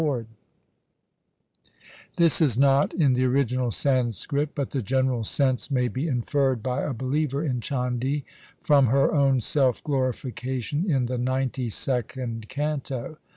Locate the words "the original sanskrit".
3.13-4.55